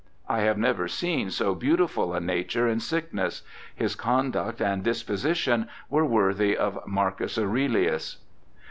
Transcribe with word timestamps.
I 0.27 0.39
have 0.39 0.57
never 0.57 0.87
seen 0.87 1.29
so 1.29 1.53
beautiful 1.53 2.11
a 2.15 2.19
nature 2.19 2.67
in 2.67 2.79
sickness; 2.79 3.43
his 3.75 3.93
conduct 3.93 4.59
and 4.59 4.81
disposition 4.83 5.67
were 5.91 6.05
worthy 6.05 6.57
of 6.57 6.79
Marcus 6.87 7.37
Aurelius.' 7.37 8.17